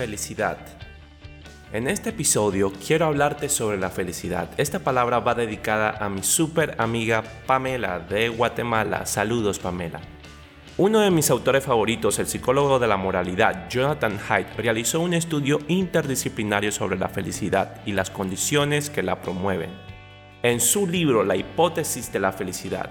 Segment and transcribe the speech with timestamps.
[0.00, 0.56] Felicidad.
[1.74, 4.48] En este episodio quiero hablarte sobre la felicidad.
[4.56, 9.04] Esta palabra va dedicada a mi super amiga Pamela de Guatemala.
[9.04, 10.00] Saludos Pamela.
[10.78, 15.58] Uno de mis autores favoritos, el psicólogo de la moralidad, Jonathan Haidt, realizó un estudio
[15.68, 19.68] interdisciplinario sobre la felicidad y las condiciones que la promueven.
[20.42, 22.88] En su libro La hipótesis de la felicidad,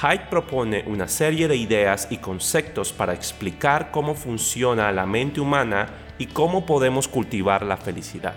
[0.00, 6.05] Haidt propone una serie de ideas y conceptos para explicar cómo funciona la mente humana
[6.18, 8.34] y cómo podemos cultivar la felicidad.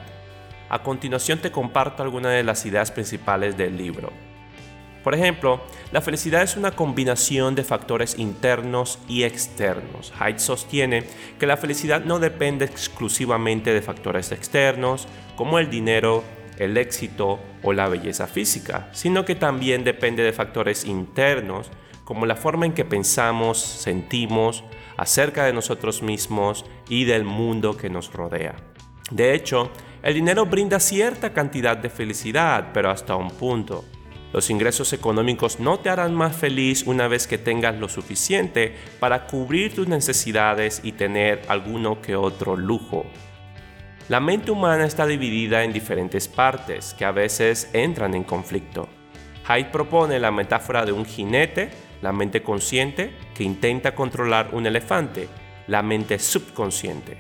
[0.70, 4.12] A continuación te comparto algunas de las ideas principales del libro.
[5.04, 5.62] Por ejemplo,
[5.92, 10.14] la felicidad es una combinación de factores internos y externos.
[10.20, 11.06] Haidt sostiene
[11.40, 16.24] que la felicidad no depende exclusivamente de factores externos como el dinero,
[16.58, 21.72] el éxito o la belleza física, sino que también depende de factores internos
[22.10, 24.64] como la forma en que pensamos, sentimos
[24.98, 28.56] acerca de nosotros mismos y del mundo que nos rodea.
[29.12, 29.70] De hecho,
[30.02, 33.86] el dinero brinda cierta cantidad de felicidad, pero hasta un punto.
[34.34, 39.28] Los ingresos económicos no te harán más feliz una vez que tengas lo suficiente para
[39.28, 43.06] cubrir tus necesidades y tener alguno que otro lujo.
[44.08, 48.90] La mente humana está dividida en diferentes partes que a veces entran en conflicto.
[49.46, 51.70] Haidt propone la metáfora de un jinete,
[52.02, 55.28] la mente consciente, que intenta controlar un elefante,
[55.68, 57.18] la mente subconsciente.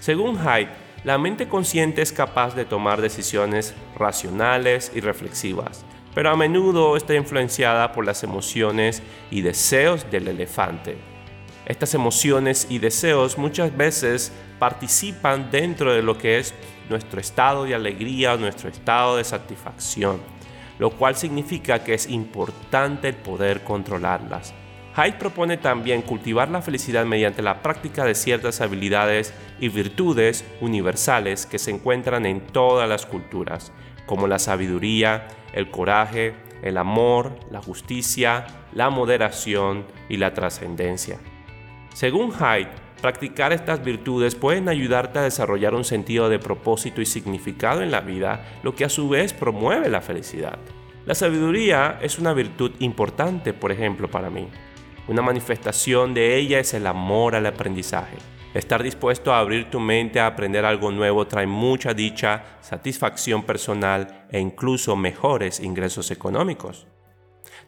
[0.00, 0.68] Según Haidt,
[1.04, 7.14] la mente consciente es capaz de tomar decisiones racionales y reflexivas, pero a menudo está
[7.14, 10.96] influenciada por las emociones y deseos del elefante.
[11.66, 16.54] Estas emociones y deseos muchas veces participan dentro de lo que es
[16.88, 20.20] nuestro estado de alegría nuestro estado de satisfacción,
[20.78, 24.54] lo cual significa que es importante el poder controlarlas.
[24.96, 31.46] Hyde propone también cultivar la felicidad mediante la práctica de ciertas habilidades y virtudes universales
[31.46, 33.72] que se encuentran en todas las culturas,
[34.06, 41.18] como la sabiduría, el coraje, el amor, la justicia, la moderación y la trascendencia.
[41.94, 42.70] Según Hyde,
[43.00, 48.00] practicar estas virtudes pueden ayudarte a desarrollar un sentido de propósito y significado en la
[48.00, 50.58] vida, lo que a su vez promueve la felicidad.
[51.06, 54.48] La sabiduría es una virtud importante, por ejemplo, para mí.
[55.06, 58.16] Una manifestación de ella es el amor al aprendizaje.
[58.52, 64.26] Estar dispuesto a abrir tu mente a aprender algo nuevo trae mucha dicha, satisfacción personal
[64.30, 66.86] e incluso mejores ingresos económicos.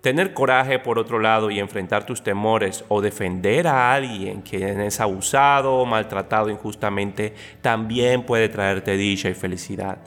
[0.00, 5.00] Tener coraje por otro lado y enfrentar tus temores o defender a alguien quien es
[5.00, 9.98] abusado o maltratado injustamente también puede traerte dicha y felicidad.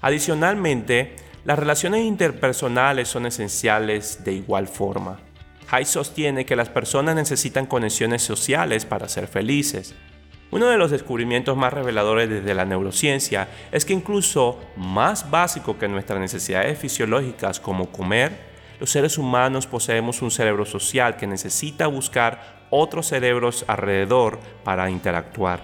[0.00, 5.18] Adicionalmente, las relaciones interpersonales son esenciales de igual forma.
[5.70, 9.94] Hay sostiene que las personas necesitan conexiones sociales para ser felices.
[10.50, 15.88] Uno de los descubrimientos más reveladores desde la neurociencia es que incluso más básico que
[15.88, 18.47] nuestras necesidades fisiológicas como comer,
[18.80, 25.60] los seres humanos poseemos un cerebro social que necesita buscar otros cerebros alrededor para interactuar.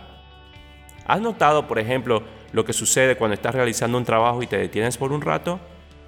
[1.06, 2.22] ¿Has notado, por ejemplo,
[2.53, 5.60] lo que sucede cuando estás realizando un trabajo y te detienes por un rato?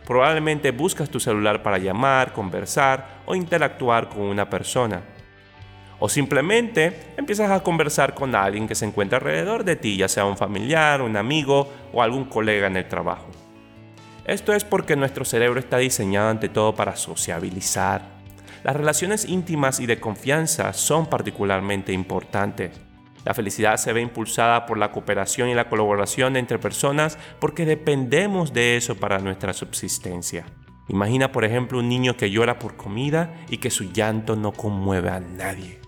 [0.06, 5.02] Probablemente buscas tu celular para llamar, conversar o interactuar con una persona.
[5.98, 10.24] O simplemente empiezas a conversar con alguien que se encuentra alrededor de ti, ya sea
[10.24, 13.45] un familiar, un amigo o algún colega en el trabajo.
[14.26, 18.02] Esto es porque nuestro cerebro está diseñado ante todo para sociabilizar.
[18.64, 22.72] Las relaciones íntimas y de confianza son particularmente importantes.
[23.24, 28.52] La felicidad se ve impulsada por la cooperación y la colaboración entre personas porque dependemos
[28.52, 30.44] de eso para nuestra subsistencia.
[30.88, 35.08] Imagina, por ejemplo, un niño que llora por comida y que su llanto no conmueve
[35.08, 35.78] a nadie.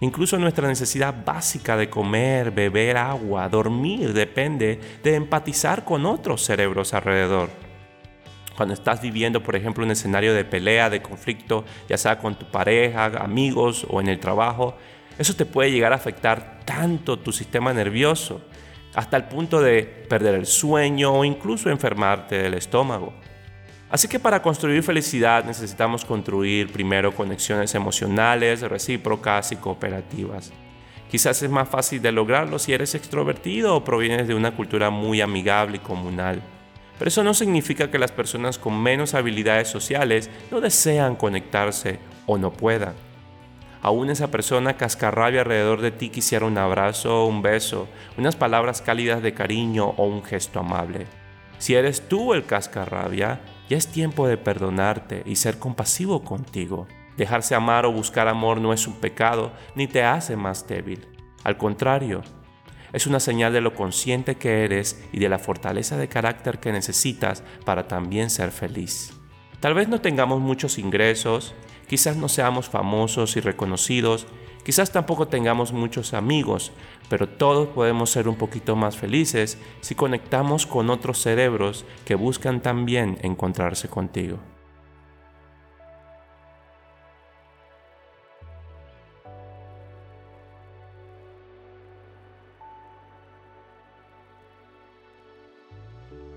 [0.00, 6.94] Incluso nuestra necesidad básica de comer, beber agua, dormir depende de empatizar con otros cerebros
[6.94, 7.69] alrededor
[8.60, 12.44] cuando estás viviendo, por ejemplo, un escenario de pelea, de conflicto, ya sea con tu
[12.44, 14.76] pareja, amigos o en el trabajo,
[15.18, 18.42] eso te puede llegar a afectar tanto tu sistema nervioso,
[18.94, 23.14] hasta el punto de perder el sueño o incluso enfermarte del estómago.
[23.88, 30.52] Así que para construir felicidad necesitamos construir primero conexiones emocionales, recíprocas y cooperativas.
[31.10, 35.22] Quizás es más fácil de lograrlo si eres extrovertido o provienes de una cultura muy
[35.22, 36.42] amigable y comunal.
[37.00, 42.36] Pero eso no significa que las personas con menos habilidades sociales no desean conectarse o
[42.36, 42.92] no puedan.
[43.80, 47.88] Aún esa persona cascarrabia alrededor de ti quisiera un abrazo, un beso,
[48.18, 51.06] unas palabras cálidas de cariño o un gesto amable.
[51.56, 56.86] Si eres tú el cascarrabia, ya es tiempo de perdonarte y ser compasivo contigo.
[57.16, 61.08] Dejarse amar o buscar amor no es un pecado ni te hace más débil.
[61.44, 62.20] Al contrario,
[62.92, 66.72] Es una señal de lo consciente que eres y de la fortaleza de carácter que
[66.72, 69.12] necesitas para también ser feliz.
[69.60, 71.54] Tal vez no tengamos muchos ingresos,
[71.86, 74.26] quizás no seamos famosos y reconocidos,
[74.64, 76.72] quizás tampoco tengamos muchos amigos,
[77.08, 82.62] pero todos podemos ser un poquito más felices si conectamos con otros cerebros que buscan
[82.62, 84.38] también encontrarse contigo.